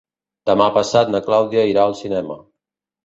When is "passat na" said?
0.77-1.21